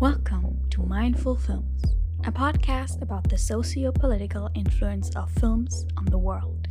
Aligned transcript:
Welcome 0.00 0.58
to 0.70 0.82
Mindful 0.82 1.36
Films, 1.36 1.82
a 2.24 2.32
podcast 2.32 3.02
about 3.02 3.28
the 3.28 3.36
socio 3.36 3.92
political 3.92 4.48
influence 4.54 5.14
of 5.14 5.30
films 5.32 5.86
on 5.98 6.06
the 6.06 6.16
world. 6.16 6.68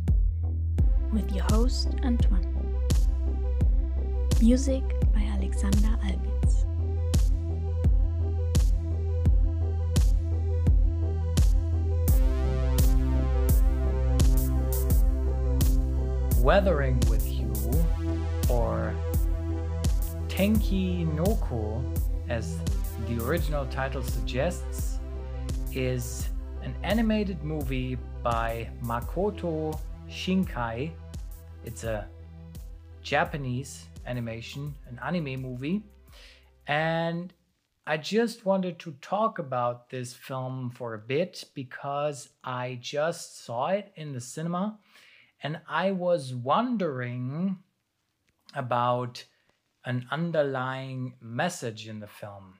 With 1.12 1.30
your 1.30 1.44
host, 1.44 1.94
Antoine. 2.02 2.52
Music 4.40 4.82
by 5.14 5.20
Alexander 5.20 5.96
Albitz. 6.02 6.64
Weathering 16.42 16.98
with 17.08 17.24
You, 17.30 17.52
or 18.48 18.92
Tenki 20.26 21.06
no 21.14 21.22
Noku, 21.22 21.80
as 22.28 22.58
the 23.10 23.24
original 23.24 23.66
title 23.66 24.02
suggests, 24.04 25.00
is 25.72 26.28
an 26.62 26.72
animated 26.84 27.42
movie 27.42 27.98
by 28.22 28.70
Makoto 28.84 29.76
Shinkai. 30.08 30.92
It's 31.64 31.82
a 31.82 32.06
Japanese 33.02 33.86
animation, 34.06 34.72
an 34.88 35.00
anime 35.04 35.42
movie. 35.42 35.82
And 36.68 37.32
I 37.84 37.96
just 37.96 38.46
wanted 38.46 38.78
to 38.80 38.92
talk 39.00 39.40
about 39.40 39.90
this 39.90 40.14
film 40.14 40.70
for 40.70 40.94
a 40.94 40.98
bit 40.98 41.42
because 41.52 42.28
I 42.44 42.78
just 42.80 43.44
saw 43.44 43.68
it 43.68 43.90
in 43.96 44.12
the 44.12 44.20
cinema 44.20 44.78
and 45.42 45.58
I 45.68 45.90
was 45.90 46.32
wondering 46.32 47.58
about 48.54 49.24
an 49.84 50.06
underlying 50.12 51.14
message 51.20 51.88
in 51.88 51.98
the 51.98 52.06
film. 52.06 52.59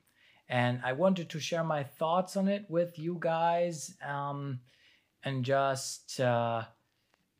And 0.50 0.80
I 0.84 0.94
wanted 0.94 1.28
to 1.30 1.38
share 1.38 1.62
my 1.62 1.84
thoughts 1.84 2.36
on 2.36 2.48
it 2.48 2.66
with 2.68 2.98
you 2.98 3.16
guys 3.20 3.94
um, 4.04 4.58
and 5.22 5.44
just 5.44 6.18
uh, 6.18 6.64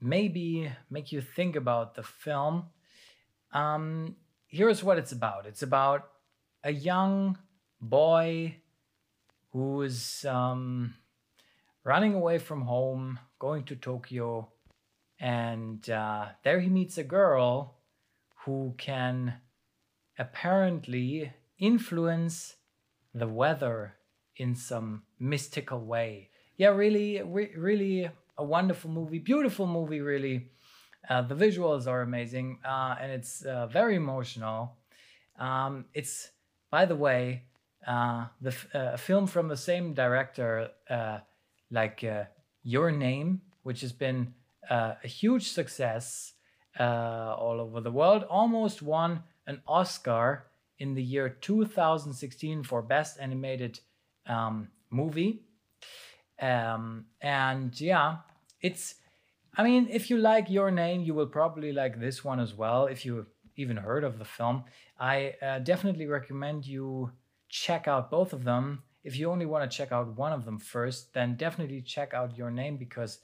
maybe 0.01 0.71
make 0.91 1.11
you 1.11 1.21
think 1.21 1.57
about 1.57 1.97
the 1.97 2.05
film. 2.05 2.67
Um, 3.53 4.15
here's 4.47 4.84
what 4.84 4.97
it's 4.97 5.11
about 5.11 5.47
it's 5.47 5.62
about 5.62 6.09
a 6.62 6.71
young 6.71 7.37
boy 7.81 8.55
who's 9.53 10.25
um, 10.25 10.95
running 11.83 12.15
away 12.15 12.39
from 12.39 12.62
home, 12.62 13.19
going 13.41 13.65
to 13.65 13.75
Tokyo, 13.75 14.53
and 15.19 15.91
uh, 15.91 16.27
there 16.45 16.61
he 16.61 16.69
meets 16.69 16.97
a 16.97 17.03
girl 17.03 17.75
who 18.45 18.73
can 18.79 19.34
apparently 20.17 21.33
influence 21.59 22.55
the 23.14 23.27
weather 23.27 23.97
in 24.36 24.55
some 24.55 25.03
mystical 25.19 25.80
way. 25.80 26.30
Yeah, 26.56 26.69
really, 26.69 27.22
re- 27.22 27.55
really 27.56 28.11
a 28.39 28.44
wonderful 28.44 28.91
movie, 28.91 29.19
beautiful 29.19 29.66
movie, 29.66 30.00
really. 30.00 30.50
Uh, 31.08 31.22
the 31.22 31.34
visuals 31.34 31.86
are 31.86 32.03
amazing 32.03 32.58
uh, 32.64 32.94
and 33.00 33.11
it's 33.11 33.42
uh, 33.42 33.66
very 33.66 33.97
emotional. 33.97 34.77
Um, 35.38 35.86
it's, 35.94 36.31
by 36.70 36.84
the 36.84 36.97
way, 36.97 37.44
uh, 37.86 38.27
the 38.41 38.55
uh, 38.75 38.97
film 38.97 39.27
from 39.27 39.48
the 39.48 39.56
same 39.56 39.94
director, 39.94 40.69
uh, 40.88 41.19
like 41.70 42.05
Your 42.62 42.91
Name, 42.91 43.41
which 43.62 43.81
has 43.81 43.92
been 43.92 44.34
a 44.69 45.06
huge 45.06 45.48
success 45.48 46.34
all 46.78 47.61
over 47.61 47.81
the 47.81 47.91
world, 47.91 48.25
almost 48.25 48.83
won 48.83 49.22
an 49.47 49.62
Oscar 49.66 50.50
in 50.81 50.95
the 50.95 51.03
year 51.03 51.28
2016 51.28 52.64
for 52.64 52.83
Best 52.83 53.19
Animated 53.20 53.78
um, 54.27 54.69
Movie. 54.91 55.45
Um, 56.41 57.05
and 57.20 57.78
yeah, 57.78 58.16
it's, 58.62 58.94
I 59.56 59.62
mean, 59.62 59.88
if 59.91 60.10
you 60.10 60.16
like 60.16 60.50
Your 60.50 60.71
Name, 60.71 61.03
you 61.03 61.15
will 61.15 61.27
probably 61.27 61.72
like 61.72 62.00
this 62.00 62.25
one 62.25 62.41
as 62.41 62.55
well. 62.55 62.87
If 62.87 63.05
you 63.05 63.27
even 63.56 63.77
heard 63.77 64.05
of 64.05 64.19
the 64.19 64.25
film, 64.25 64.65
I 64.99 65.34
uh, 65.43 65.59
definitely 65.59 66.06
recommend 66.06 66.66
you 66.66 67.12
check 67.50 67.87
out 67.87 68.10
both 68.10 68.32
of 68.32 68.44
them. 68.44 68.82
If 69.05 69.19
you 69.19 69.31
only 69.31 69.47
want 69.47 69.71
to 69.71 69.76
check 69.76 69.93
out 69.93 70.16
one 70.16 70.32
of 70.32 70.44
them 70.47 70.59
first, 70.59 71.12
then 71.12 71.37
definitely 71.37 71.82
check 71.82 72.15
out 72.15 72.37
Your 72.38 72.50
Name 72.50 72.78
because 72.78 73.19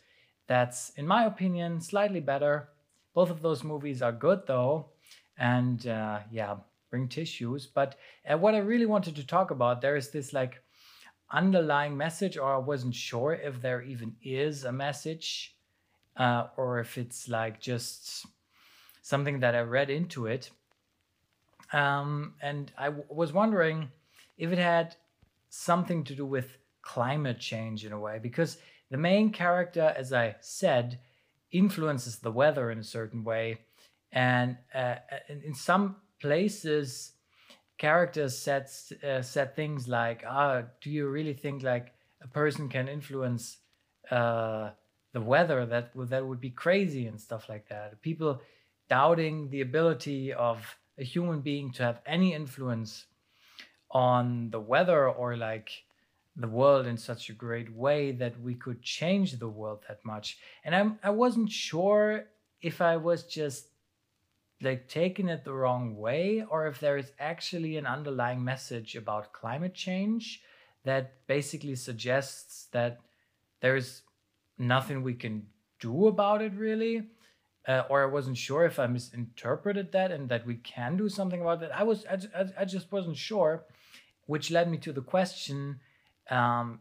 that's, 0.47 0.91
in 0.91 1.07
my 1.07 1.25
opinion, 1.25 1.81
slightly 1.81 2.21
better. 2.21 2.69
Both 3.15 3.31
of 3.31 3.41
those 3.41 3.65
movies 3.65 4.03
are 4.03 4.13
good 4.13 4.43
though. 4.47 4.91
And 5.39 5.87
uh, 5.87 6.21
yeah, 6.31 6.57
bring 6.97 7.09
tissues. 7.09 7.67
But 7.67 7.97
uh, 8.29 8.39
what 8.39 8.55
I 8.55 8.59
really 8.59 8.87
wanted 8.87 9.17
to 9.17 9.27
talk 9.27 9.51
about, 9.51 9.81
there 9.81 9.97
is 9.97 10.11
this 10.11 10.33
like 10.33 10.63
underlying 11.31 11.97
message, 11.97 12.39
or 12.39 12.55
I 12.55 12.59
wasn't 12.59 12.95
sure 12.95 13.35
if 13.35 13.61
there 13.61 13.83
even 13.83 14.17
is 14.23 14.65
a 14.65 14.73
message, 14.73 15.55
uh, 16.17 16.47
or 16.57 16.81
if 16.81 16.97
it's 16.97 17.29
like 17.29 17.61
just 17.61 18.27
something 19.03 19.41
that 19.41 19.55
I 19.55 19.61
read 19.61 19.91
into 19.91 20.27
it. 20.27 20.51
Um, 21.73 22.35
and 22.41 22.73
I 22.79 22.87
w- 22.87 23.05
was 23.09 23.33
wondering 23.33 23.91
if 24.39 24.53
it 24.53 24.59
had 24.59 24.97
something 25.51 26.05
to 26.05 26.15
do 26.15 26.25
with 26.25 26.57
climate 26.81 27.41
change 27.41 27.85
in 27.85 27.93
a 27.93 28.01
way, 28.01 28.19
because 28.23 28.59
the 28.91 28.97
main 28.97 29.33
character, 29.33 29.93
as 29.97 30.13
I 30.13 30.37
said, 30.41 30.99
influences 31.51 32.19
the 32.19 32.31
weather 32.31 32.71
in 32.71 32.79
a 32.79 32.85
certain 32.85 33.23
way. 33.25 33.59
And 34.13 34.57
uh, 34.75 34.97
in, 35.29 35.43
in 35.43 35.55
some 35.55 35.97
places 36.21 37.13
characters 37.79 38.37
said 38.39 38.67
uh, 39.05 39.23
things 39.55 39.87
like 39.87 40.25
ah 40.27 40.63
do 40.81 40.91
you 40.91 41.09
really 41.09 41.35
think 41.35 41.63
like 41.63 41.93
a 42.23 42.29
person 42.29 42.69
can 42.69 42.89
influence 42.89 43.59
uh, 44.11 44.71
the 45.13 45.21
weather? 45.21 45.67
That 45.67 45.93
that 45.95 46.27
would 46.27 46.41
be 46.41 46.51
crazy 46.51 47.07
and 47.07 47.21
stuff 47.21 47.49
like 47.49 47.69
that. 47.69 48.01
People 48.03 48.41
doubting 48.89 49.51
the 49.51 49.61
ability 49.61 50.33
of 50.33 50.77
a 50.99 51.05
human 51.05 51.41
being 51.41 51.73
to 51.73 51.83
have 51.83 52.01
any 52.07 52.33
influence 52.33 53.07
on 53.91 54.51
the 54.51 54.61
weather 54.61 55.09
or 55.09 55.37
like 55.37 55.71
the 56.37 56.49
world 56.49 56.87
in 56.87 56.99
such 56.99 57.31
a 57.31 57.33
great 57.33 57.73
way 57.73 58.13
that 58.13 58.39
we 58.41 58.55
could 58.55 58.83
change 58.83 59.39
the 59.39 59.49
world 59.49 59.81
that 59.89 60.05
much. 60.05 60.39
And 60.65 60.75
i'm 60.75 60.99
i 61.03 61.11
wasn't 61.11 61.51
sure 61.51 62.27
if 62.61 62.81
i 62.81 62.97
was 62.97 63.25
just 63.25 63.69
like 64.63 64.89
taking 64.89 65.29
it 65.29 65.45
the 65.45 65.53
wrong 65.53 65.97
way 65.97 66.45
or 66.49 66.67
if 66.67 66.81
there 66.81 66.97
is 66.97 67.13
actually 67.19 67.77
an 67.77 67.87
underlying 67.87 68.43
message 68.43 68.97
about 68.97 69.33
climate 69.33 69.75
change 69.75 70.43
that 70.85 71.27
basically 71.27 71.75
suggests 71.75 72.69
that 72.73 72.99
there's 73.61 74.03
nothing 74.59 75.03
we 75.03 75.15
can 75.15 75.47
do 75.81 76.07
about 76.07 76.41
it 76.41 76.53
really 76.55 77.03
uh, 77.69 77.83
or 77.91 78.03
i 78.03 78.07
wasn't 78.07 78.37
sure 78.37 78.65
if 78.65 78.79
i 78.79 78.87
misinterpreted 78.87 79.93
that 79.93 80.11
and 80.11 80.29
that 80.29 80.47
we 80.47 80.55
can 80.57 80.97
do 80.97 81.09
something 81.09 81.43
about 81.43 81.63
it 81.63 81.71
i 81.75 81.83
was 81.83 82.07
i, 82.07 82.47
I 82.59 82.65
just 82.65 82.91
wasn't 82.91 83.19
sure 83.19 83.65
which 84.25 84.51
led 84.51 84.71
me 84.71 84.79
to 84.79 84.93
the 84.93 85.03
question 85.03 85.81
um, 86.31 86.81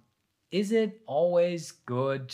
is 0.52 0.72
it 0.72 1.02
always 1.06 1.72
good 1.72 2.34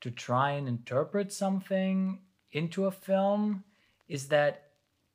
to 0.00 0.10
try 0.10 0.50
and 0.50 0.68
interpret 0.68 1.32
something 1.32 2.20
into 2.52 2.84
a 2.84 2.90
film? 2.90 3.64
Is 4.06 4.28
that 4.28 4.63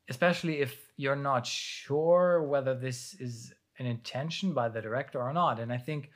especially 0.10 0.60
if 0.60 0.76
you're 0.98 1.16
not 1.16 1.46
sure 1.46 2.44
whether 2.44 2.76
this 2.76 3.14
is 3.20 3.54
an 3.78 3.86
intention 3.86 4.54
by 4.54 4.68
the 4.68 4.82
director 4.82 5.22
or 5.22 5.32
not. 5.32 5.60
And 5.60 5.72
I 5.72 5.78
think 5.78 6.10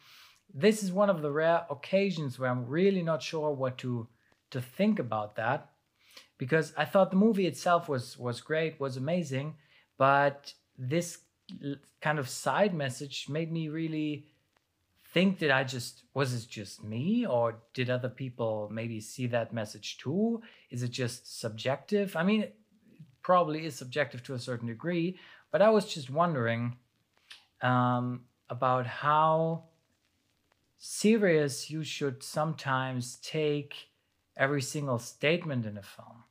this 0.53 0.83
is 0.83 0.91
one 0.91 1.09
of 1.09 1.21
the 1.21 1.31
rare 1.31 1.65
occasions 1.69 2.37
where 2.37 2.49
I'm 2.49 2.65
really 2.65 3.03
not 3.03 3.21
sure 3.23 3.51
what 3.51 3.77
to 3.79 4.07
to 4.51 4.61
think 4.61 4.99
about 4.99 5.35
that 5.35 5.71
because 6.37 6.73
I 6.77 6.85
thought 6.85 7.09
the 7.09 7.17
movie 7.17 7.47
itself 7.47 7.87
was 7.87 8.17
was 8.17 8.41
great, 8.41 8.79
was 8.79 8.97
amazing, 8.97 9.55
but 9.97 10.53
this 10.77 11.19
kind 12.01 12.19
of 12.19 12.29
side 12.29 12.73
message 12.73 13.28
made 13.29 13.51
me 13.51 13.69
really 13.69 14.25
think 15.13 15.39
that 15.39 15.51
I 15.51 15.63
just 15.63 16.03
was 16.13 16.34
it 16.34 16.49
just 16.49 16.84
me 16.84 17.25
or 17.25 17.61
did 17.73 17.89
other 17.89 18.09
people 18.09 18.69
maybe 18.72 18.99
see 18.99 19.28
that 19.28 19.53
message 19.53 19.97
too? 19.97 20.41
Is 20.69 20.84
it 20.84 20.91
just 20.91 21.39
subjective? 21.39 22.16
I 22.16 22.23
mean, 22.23 22.47
probably 23.23 23.66
is 23.66 23.75
subjective 23.75 24.22
to 24.23 24.34
a 24.34 24.40
certain 24.40 24.67
degree, 24.67 25.17
but 25.52 25.61
I 25.61 25.70
was 25.70 25.91
just 25.91 26.09
wondering 26.09 26.78
um, 27.61 28.25
about 28.49 28.85
how 28.85 29.64
serious 30.78 31.70
you 31.70 31.84
should 31.84 32.22
sometimes 32.22 33.16
take 33.23 33.87
every 34.35 34.61
single 34.61 34.99
statement 34.99 35.66
in 35.66 35.78
a 35.78 35.81
film. 35.81 36.23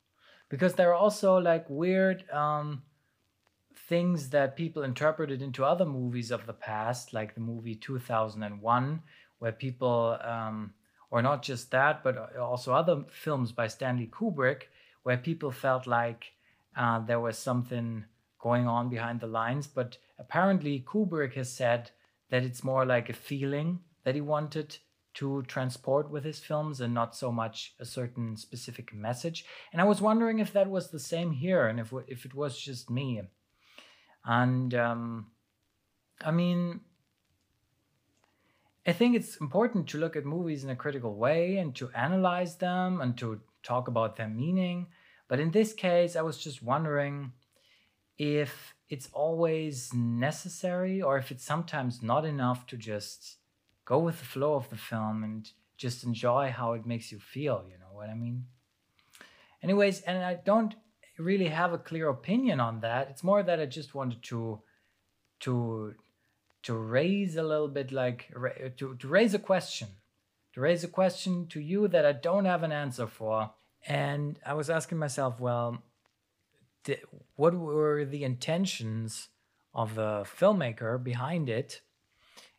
Because 0.49 0.75
there 0.75 0.91
are 0.91 0.95
also 0.95 1.39
like 1.39 1.65
weird 1.71 2.29
um, 2.31 2.83
things 3.89 4.29
that 4.31 4.57
people 4.57 4.83
interpreted 4.83 5.41
into 5.41 5.65
other 5.65 5.87
movies 5.87 6.31
of 6.31 6.47
the 6.47 6.53
past, 6.53 7.15
like 7.15 7.35
the 7.35 7.41
movie 7.41 7.75
2001, 7.75 9.03
where 9.39 9.53
people, 9.53 10.19
um, 10.23 10.75
or 11.11 11.23
not 11.23 11.43
just 11.43 11.71
that, 11.71 12.05
but 12.05 12.37
also 12.37 12.75
other 12.75 13.05
films 13.11 13.53
by 13.53 13.67
Stanley 13.67 14.11
Kubrick, 14.13 14.65
where 15.03 15.17
people 15.17 15.51
felt 15.51 15.87
like 15.87 16.33
uh, 16.77 17.01
there 17.01 17.21
was 17.21 17.39
something 17.39 18.05
going 18.41 18.67
on 18.67 18.89
behind 18.89 19.21
the 19.21 19.27
lines. 19.27 19.67
But 19.67 19.99
apparently, 20.19 20.85
Kubrick 20.87 21.35
has 21.35 21.51
said 21.53 21.91
that 22.31 22.43
it's 22.43 22.65
more 22.65 22.85
like 22.85 23.09
a 23.09 23.15
feeling 23.15 23.81
that 24.05 24.15
he 24.15 24.21
wanted 24.21 24.79
to 25.15 25.43
transport 25.43 26.11
with 26.11 26.25
his 26.25 26.41
films 26.41 26.81
and 26.81 26.95
not 26.95 27.15
so 27.15 27.31
much 27.31 27.75
a 27.79 27.85
certain 27.85 28.37
specific 28.37 28.95
message. 28.95 29.45
And 29.73 29.81
I 29.81 29.85
was 29.85 30.01
wondering 30.01 30.39
if 30.39 30.53
that 30.55 30.71
was 30.71 30.91
the 30.91 30.99
same 30.99 31.33
here 31.33 31.67
and 31.67 31.79
if 31.79 31.93
if 32.09 32.25
it 32.25 32.35
was 32.35 32.59
just 32.59 32.91
me. 32.91 33.21
And 34.25 34.75
um, 34.75 35.27
I 36.25 36.31
mean, 36.31 36.81
I 38.87 38.93
think 38.93 39.15
it's 39.15 39.37
important 39.37 39.89
to 39.89 39.99
look 39.99 40.17
at 40.17 40.25
movies 40.25 40.65
in 40.65 40.71
a 40.71 40.77
critical 40.77 41.15
way 41.15 41.59
and 41.59 41.75
to 41.77 41.91
analyze 41.95 42.57
them 42.57 43.01
and 43.01 43.17
to 43.19 43.41
talk 43.63 43.89
about 43.89 44.17
their 44.17 44.29
meaning. 44.29 44.87
But 45.33 45.41
in 45.41 45.53
this 45.53 45.73
case, 45.73 46.15
I 46.15 46.21
was 46.21 46.37
just 46.37 46.63
wondering 46.63 47.33
if 48.19 48.75
it's 48.91 49.09
always 49.15 49.91
necessary 49.95 51.01
or 51.01 51.17
if 51.17 51.31
it's 51.31 51.43
sometimes 51.43 52.03
not 52.03 52.27
enough 52.27 52.67
to 52.67 52.77
just 52.77 53.39
go 53.87 53.99
with 53.99 54.19
the 54.19 54.27
flow 54.27 54.53
of 54.57 54.69
the 54.69 54.77
film 54.77 55.25
and 55.25 55.51
just 55.79 56.05
enjoy 56.05 56.53
how 56.55 56.75
it 56.75 56.85
makes 56.85 57.11
you 57.11 57.19
feel, 57.19 57.65
you 57.67 57.79
know 57.79 57.95
what 57.95 58.11
I 58.11 58.15
mean? 58.15 58.45
Anyways, 59.63 60.03
and 60.03 60.23
I 60.23 60.35
don't 60.35 60.75
really 61.17 61.49
have 61.49 61.73
a 61.73 61.79
clear 61.79 62.11
opinion 62.11 62.61
on 62.61 62.81
that. 62.81 63.09
It's 63.09 63.25
more 63.25 63.43
that 63.43 63.59
I 63.59 63.65
just 63.65 63.95
wanted 63.95 64.23
to 64.25 64.61
to 65.41 65.95
to 66.65 66.75
raise 66.75 67.37
a 67.37 67.43
little 67.43 67.69
bit 67.69 67.91
like 67.91 68.31
to, 68.77 68.97
to 68.97 69.09
raise 69.09 69.33
a 69.33 69.39
question 69.39 69.89
to 70.53 70.61
raise 70.61 70.85
a 70.85 70.89
question 70.89 71.47
to 71.47 71.59
you 71.59 71.89
that 71.89 72.07
i 72.07 72.13
don't 72.13 72.45
have 72.45 72.63
an 72.63 72.71
answer 72.71 73.07
for 73.09 73.51
and 73.87 74.39
i 74.47 74.55
was 74.55 74.71
asking 74.71 74.99
myself 74.99 75.41
well 75.41 75.83
what 77.37 77.55
were 77.55 78.05
the 78.05 78.25
intentions 78.25 79.29
of 79.75 79.95
the 79.95 80.25
filmmaker 80.25 81.03
behind 81.03 81.49
it? 81.49 81.81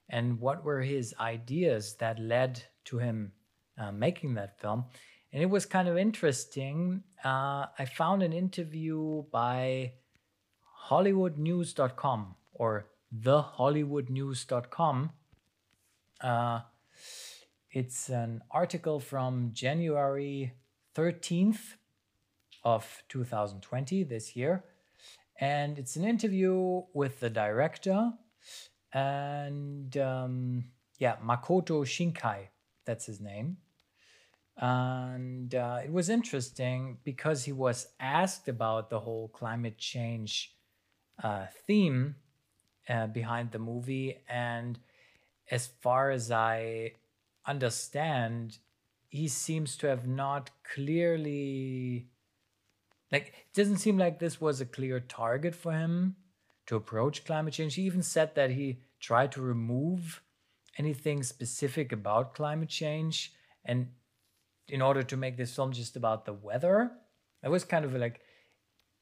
And 0.10 0.40
what 0.40 0.64
were 0.64 0.82
his 0.82 1.14
ideas 1.20 1.96
that 1.96 2.20
led 2.20 2.64
to 2.86 2.98
him 3.00 3.34
uh, 3.78 3.92
making 3.92 4.36
that 4.36 4.60
film? 4.60 4.86
And 5.32 5.42
it 5.42 5.50
was 5.50 5.66
kind 5.66 5.88
of 5.88 5.98
interesting. 5.98 7.04
Uh, 7.24 7.68
i 7.80 7.86
found 7.86 8.22
an 8.22 8.34
interview 8.34 9.24
by 9.32 9.94
hollywoodnews.com 10.90 12.36
or 12.54 12.90
thehollywoodnews.com. 13.18 15.12
Uh, 16.22 16.60
it's 17.72 18.10
an 18.10 18.42
article 18.52 19.00
from 19.00 19.52
January 19.54 20.54
13th 20.96 21.76
of 22.64 23.04
2020, 23.10 24.04
this 24.04 24.36
year. 24.36 24.64
And 25.40 25.78
it's 25.78 25.96
an 25.96 26.06
interview 26.06 26.84
with 26.94 27.20
the 27.20 27.30
director 27.30 28.14
and, 28.94 29.98
um, 29.98 30.66
yeah, 31.00 31.16
Makoto 31.26 31.84
Shinkai, 31.84 32.48
that's 32.86 33.06
his 33.06 33.20
name. 33.20 33.58
And 34.58 35.54
uh, 35.56 35.80
it 35.84 35.92
was 35.92 36.10
interesting 36.10 37.00
because 37.04 37.44
he 37.44 37.52
was 37.52 37.88
asked 38.00 38.48
about 38.48 38.90
the 38.92 39.00
whole 39.00 39.30
climate 39.30 39.80
change 39.80 40.56
uh, 41.24 41.48
theme 41.66 42.16
uh, 42.88 43.08
behind 43.08 43.52
the 43.52 43.60
movie. 43.60 44.20
And 44.30 44.78
as 45.50 45.68
far 45.82 46.12
as 46.12 46.30
I 46.30 46.92
understand, 47.48 48.60
he 49.14 49.28
seems 49.28 49.78
to 49.78 49.86
have 49.86 50.08
not 50.08 50.50
clearly 50.74 52.08
like 53.12 53.28
it 53.28 53.54
doesn't 53.54 53.78
seem 53.78 53.96
like 53.96 54.18
this 54.18 54.42
was 54.42 54.60
a 54.60 54.66
clear 54.66 55.00
target 55.00 55.54
for 55.54 55.72
him 55.72 56.16
to 56.66 56.76
approach 56.76 57.24
climate 57.24 57.54
change. 57.54 57.76
He 57.76 57.84
even 57.84 58.02
said 58.02 58.34
that 58.34 58.50
he 58.50 58.80
tried 59.00 59.32
to 59.34 59.42
remove 59.42 60.24
anything 60.80 61.22
specific 61.22 61.92
about 61.92 62.34
climate 62.34 62.70
change 62.70 63.34
and 63.64 63.90
in 64.68 64.82
order 64.82 65.04
to 65.04 65.16
make 65.16 65.38
this 65.38 65.56
film 65.56 65.74
just 65.74 65.96
about 65.96 66.26
the 66.26 66.34
weather. 66.34 66.92
It 67.44 67.50
was 67.50 67.64
kind 67.64 67.86
of 67.86 67.94
like 67.94 68.20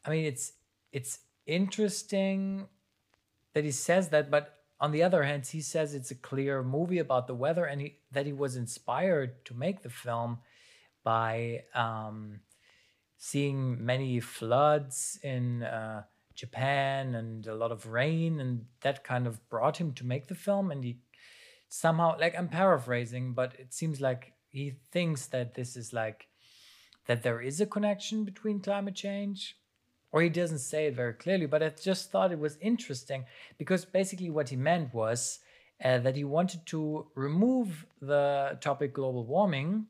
I 0.04 0.10
mean 0.10 0.26
it's 0.26 0.52
it's 0.92 1.20
interesting 1.46 2.68
that 3.54 3.64
he 3.64 3.72
says 3.72 4.10
that, 4.10 4.30
but 4.30 4.61
on 4.82 4.92
the 4.92 5.04
other 5.04 5.24
hand, 5.24 5.46
he 5.46 5.62
says 5.62 5.94
it's 5.94 6.10
a 6.10 6.16
clear 6.16 6.64
movie 6.64 6.98
about 6.98 7.28
the 7.28 7.36
weather 7.36 7.66
and 7.66 7.82
he, 7.82 7.98
that 8.12 8.26
he 8.26 8.34
was 8.34 8.56
inspired 8.56 9.46
to 9.46 9.54
make 9.54 9.84
the 9.84 9.90
film 9.90 10.40
by 11.04 11.64
um, 11.76 12.40
seeing 13.18 13.86
many 13.86 14.20
floods 14.20 15.20
in 15.22 15.62
uh, 15.62 16.02
Japan 16.34 17.14
and 17.14 17.46
a 17.46 17.54
lot 17.54 17.72
of 17.72 17.86
rain, 17.86 18.40
and 18.40 18.66
that 18.82 19.04
kind 19.04 19.28
of 19.28 19.48
brought 19.50 19.78
him 19.78 19.94
to 19.94 20.06
make 20.06 20.28
the 20.28 20.36
film. 20.36 20.72
And 20.72 20.84
he 20.84 20.98
somehow, 21.70 22.18
like, 22.20 22.36
I'm 22.36 22.50
paraphrasing, 22.50 23.34
but 23.34 23.54
it 23.60 23.74
seems 23.74 24.02
like 24.02 24.34
he 24.50 24.78
thinks 24.92 25.28
that 25.28 25.54
this 25.54 25.78
is 25.78 25.94
like 25.94 26.28
that 27.06 27.24
there 27.24 27.42
is 27.42 27.62
a 27.62 27.66
connection 27.66 28.26
between 28.26 28.60
climate 28.60 28.96
change 28.96 29.58
or 30.12 30.22
he 30.22 30.30
doesn't 30.30 30.60
say 30.60 30.88
it 30.88 30.96
very 30.96 31.14
clearly, 31.14 31.46
but 31.46 31.64
I 31.64 31.70
just 31.70 32.12
thought 32.12 32.32
it 32.32 32.40
was 32.40 32.58
interesting 32.62 33.26
because 33.58 33.86
basically 33.86 34.30
what 34.30 34.50
he 34.50 34.56
meant 34.56 34.94
was 34.94 35.40
uh, 35.84 36.00
that 36.00 36.16
he 36.16 36.24
wanted 36.24 36.66
to 36.68 37.08
remove 37.16 37.86
the 38.02 38.58
topic 38.62 38.94
global 38.94 39.26
warming 39.26 39.88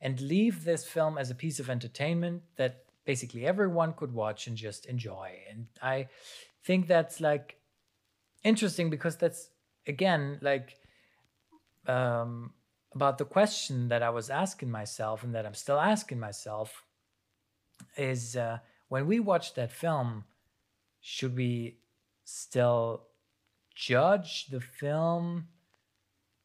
and 0.00 0.20
leave 0.20 0.64
this 0.64 0.86
film 0.86 1.18
as 1.18 1.30
a 1.30 1.34
piece 1.34 1.60
of 1.60 1.68
entertainment 1.68 2.42
that 2.56 2.84
basically 3.04 3.46
everyone 3.46 3.92
could 3.92 4.12
watch 4.12 4.46
and 4.46 4.56
just 4.56 4.86
enjoy. 4.86 5.32
And 5.50 5.66
I 5.82 6.08
think 6.64 6.86
that's 6.86 7.20
like 7.20 7.56
interesting 8.42 8.90
because 8.90 9.16
that's 9.16 9.50
again 9.86 10.38
like 10.40 10.76
um, 11.86 12.52
about 12.94 13.18
the 13.18 13.24
question 13.24 13.88
that 13.88 14.02
I 14.02 14.10
was 14.10 14.30
asking 14.30 14.70
myself 14.70 15.24
and 15.24 15.34
that 15.34 15.44
I'm 15.44 15.54
still 15.54 15.78
asking 15.78 16.18
myself 16.20 16.84
is. 17.96 18.34
Uh, 18.34 18.58
when 18.88 19.06
we 19.06 19.20
watch 19.20 19.54
that 19.54 19.72
film, 19.72 20.24
should 21.00 21.36
we 21.36 21.78
still 22.24 23.04
judge 23.74 24.46
the 24.46 24.60
film 24.60 25.48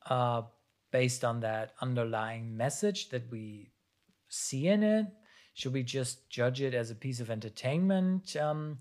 uh, 0.05 0.43
based 0.91 1.25
on 1.25 1.39
that 1.39 1.73
underlying 1.81 2.55
message 2.55 3.09
that 3.09 3.29
we 3.31 3.71
see 4.29 4.67
in 4.67 4.83
it? 4.83 5.07
Should 5.53 5.73
we 5.73 5.83
just 5.83 6.29
judge 6.29 6.61
it 6.61 6.73
as 6.73 6.91
a 6.91 6.95
piece 6.95 7.19
of 7.19 7.29
entertainment? 7.29 8.35
Um, 8.35 8.79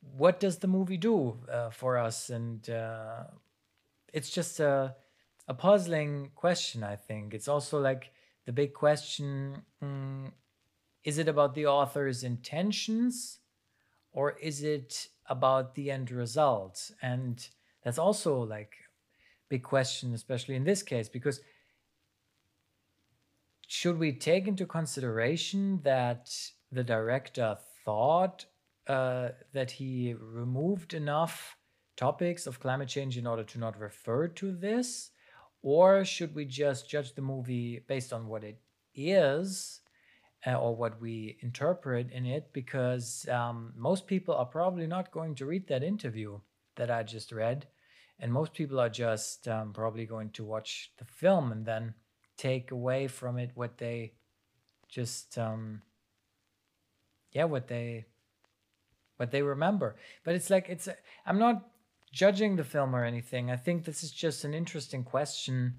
what 0.00 0.40
does 0.40 0.58
the 0.58 0.66
movie 0.66 0.96
do 0.96 1.38
uh, 1.50 1.70
for 1.70 1.98
us? 1.98 2.30
And 2.30 2.68
uh, 2.70 3.24
it's 4.12 4.30
just 4.30 4.60
a, 4.60 4.94
a 5.46 5.54
puzzling 5.54 6.30
question, 6.34 6.82
I 6.82 6.96
think. 6.96 7.34
It's 7.34 7.48
also 7.48 7.80
like 7.80 8.10
the 8.46 8.52
big 8.52 8.72
question 8.72 9.62
mm, 9.82 10.32
is 11.08 11.16
it 11.16 11.26
about 11.26 11.54
the 11.54 11.64
author's 11.64 12.22
intentions 12.22 13.38
or 14.12 14.32
is 14.42 14.62
it 14.62 15.08
about 15.24 15.74
the 15.74 15.90
end 15.90 16.10
result? 16.10 16.90
And 17.00 17.48
that's 17.82 17.96
also 17.98 18.42
like 18.42 18.74
big 19.48 19.62
question, 19.62 20.12
especially 20.12 20.54
in 20.54 20.64
this 20.64 20.82
case, 20.82 21.08
because 21.08 21.40
should 23.66 23.98
we 23.98 24.12
take 24.12 24.46
into 24.46 24.66
consideration 24.66 25.80
that 25.82 26.30
the 26.70 26.84
director 26.84 27.56
thought 27.86 28.44
uh, 28.86 29.30
that 29.54 29.70
he 29.70 30.14
removed 30.20 30.92
enough 30.92 31.56
topics 31.96 32.46
of 32.46 32.60
climate 32.60 32.88
change 32.88 33.16
in 33.16 33.26
order 33.26 33.44
to 33.44 33.58
not 33.58 33.80
refer 33.80 34.28
to 34.28 34.52
this? 34.52 35.10
Or 35.62 36.04
should 36.04 36.34
we 36.34 36.44
just 36.44 36.90
judge 36.90 37.14
the 37.14 37.22
movie 37.22 37.80
based 37.88 38.12
on 38.12 38.28
what 38.28 38.44
it 38.44 38.60
is 38.94 39.80
uh, 40.46 40.54
or 40.54 40.76
what 40.76 41.00
we 41.00 41.36
interpret 41.40 42.10
in 42.12 42.26
it 42.26 42.52
because 42.52 43.26
um, 43.28 43.72
most 43.76 44.06
people 44.06 44.34
are 44.34 44.46
probably 44.46 44.86
not 44.86 45.10
going 45.10 45.34
to 45.34 45.46
read 45.46 45.66
that 45.68 45.82
interview 45.82 46.38
that 46.76 46.90
I 46.90 47.02
just 47.02 47.32
read. 47.32 47.66
And 48.20 48.32
most 48.32 48.52
people 48.52 48.80
are 48.80 48.88
just 48.88 49.46
um, 49.48 49.72
probably 49.72 50.06
going 50.06 50.30
to 50.30 50.44
watch 50.44 50.92
the 50.98 51.04
film 51.04 51.52
and 51.52 51.64
then 51.64 51.94
take 52.36 52.70
away 52.70 53.08
from 53.08 53.38
it 53.38 53.50
what 53.54 53.78
they 53.78 54.14
just, 54.88 55.38
um, 55.38 55.82
yeah, 57.32 57.44
what 57.44 57.68
they, 57.68 58.06
what 59.16 59.30
they 59.30 59.42
remember. 59.42 59.96
But 60.24 60.34
it's 60.34 60.50
like, 60.50 60.68
it's, 60.68 60.88
I'm 61.26 61.38
not 61.38 61.68
judging 62.12 62.56
the 62.56 62.64
film 62.64 62.94
or 62.94 63.04
anything. 63.04 63.50
I 63.50 63.56
think 63.56 63.84
this 63.84 64.02
is 64.02 64.12
just 64.12 64.44
an 64.44 64.54
interesting 64.54 65.04
question. 65.04 65.74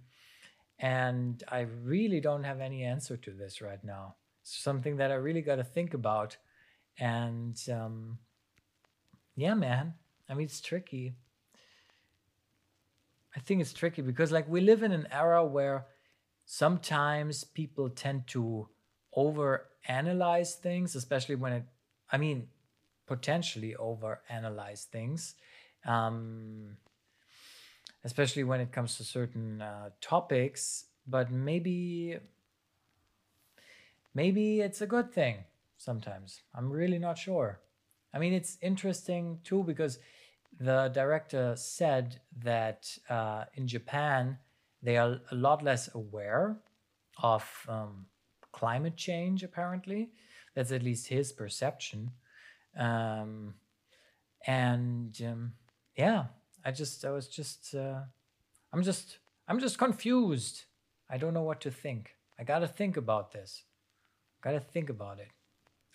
And 0.79 1.43
I 1.49 1.61
really 1.61 2.21
don't 2.21 2.43
have 2.43 2.61
any 2.61 2.83
answer 2.83 3.17
to 3.17 3.31
this 3.31 3.61
right 3.61 3.83
now 3.83 4.15
something 4.43 4.97
that 4.97 5.11
I 5.11 5.15
really 5.15 5.41
got 5.41 5.57
to 5.57 5.63
think 5.63 5.93
about. 5.93 6.37
And 6.99 7.59
um, 7.71 8.19
yeah, 9.35 9.53
man, 9.53 9.93
I 10.29 10.33
mean, 10.33 10.45
it's 10.45 10.61
tricky. 10.61 11.13
I 13.35 13.39
think 13.39 13.61
it's 13.61 13.73
tricky 13.73 14.01
because, 14.01 14.31
like, 14.31 14.49
we 14.49 14.61
live 14.61 14.83
in 14.83 14.91
an 14.91 15.07
era 15.11 15.45
where 15.45 15.85
sometimes 16.45 17.43
people 17.43 17.89
tend 17.89 18.27
to 18.27 18.67
over 19.13 19.67
analyze 19.87 20.55
things, 20.55 20.95
especially 20.95 21.35
when 21.35 21.53
it, 21.53 21.63
I 22.11 22.17
mean, 22.17 22.47
potentially 23.05 23.75
over 23.75 24.21
analyze 24.29 24.87
things. 24.91 25.35
Um, 25.85 26.77
especially 28.03 28.43
when 28.43 28.59
it 28.61 28.71
comes 28.71 28.97
to 28.97 29.03
certain 29.03 29.61
uh, 29.61 29.89
topics. 30.01 30.85
But 31.07 31.31
maybe, 31.31 32.17
maybe 34.13 34.61
it's 34.61 34.81
a 34.81 34.87
good 34.87 35.11
thing 35.13 35.43
sometimes. 35.77 36.41
I'm 36.55 36.71
really 36.71 36.99
not 36.99 37.17
sure. 37.17 37.61
I 38.13 38.19
mean, 38.19 38.33
it's 38.33 38.57
interesting 38.61 39.39
too 39.43 39.63
because 39.63 39.99
the 40.59 40.91
director 40.93 41.53
said 41.55 42.19
that 42.43 42.89
uh, 43.09 43.45
in 43.53 43.67
Japan 43.67 44.37
they 44.81 44.97
are 44.97 45.19
a 45.31 45.35
lot 45.35 45.63
less 45.63 45.93
aware 45.93 46.57
of 47.21 47.43
um, 47.67 48.05
climate 48.51 48.95
change. 48.95 49.43
Apparently, 49.43 50.09
that's 50.55 50.71
at 50.71 50.83
least 50.83 51.07
his 51.07 51.31
perception. 51.31 52.11
Um, 52.77 53.55
and 54.47 55.19
um, 55.25 55.53
yeah, 55.95 56.25
I 56.63 56.71
just 56.71 57.03
I 57.05 57.11
was 57.11 57.27
just 57.27 57.75
uh, 57.75 58.01
I'm 58.71 58.83
just 58.83 59.19
I'm 59.47 59.59
just 59.59 59.77
confused. 59.77 60.65
I 61.09 61.17
don't 61.17 61.33
know 61.33 61.43
what 61.43 61.61
to 61.61 61.71
think. 61.71 62.15
I 62.39 62.43
gotta 62.43 62.67
think 62.67 62.95
about 62.97 63.31
this. 63.31 63.63
Gotta 64.41 64.59
think 64.59 64.89
about 64.89 65.19
it. 65.19 65.27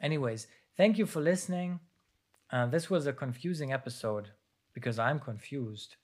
Anyways, 0.00 0.46
thank 0.76 0.98
you 0.98 1.06
for 1.06 1.20
listening. 1.20 1.80
Uh, 2.50 2.66
this 2.66 2.90
was 2.90 3.06
a 3.06 3.12
confusing 3.12 3.72
episode 3.72 4.28
because 4.74 4.98
I'm 4.98 5.18
confused. 5.18 5.96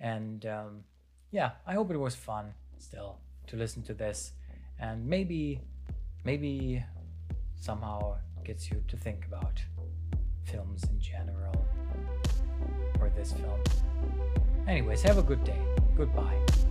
And 0.00 0.46
um, 0.46 0.84
yeah, 1.30 1.52
I 1.66 1.74
hope 1.74 1.90
it 1.90 1.96
was 1.96 2.14
fun 2.14 2.54
still 2.78 3.18
to 3.48 3.56
listen 3.56 3.82
to 3.84 3.94
this. 3.94 4.32
And 4.78 5.06
maybe, 5.06 5.60
maybe 6.24 6.84
somehow 7.56 8.18
gets 8.44 8.70
you 8.70 8.82
to 8.88 8.96
think 8.96 9.26
about 9.26 9.60
films 10.44 10.84
in 10.84 11.00
general 11.00 11.66
or 13.00 13.10
this 13.10 13.32
film. 13.32 13.60
Anyways, 14.66 15.02
have 15.02 15.18
a 15.18 15.22
good 15.22 15.42
day. 15.44 15.60
Goodbye. 15.96 16.67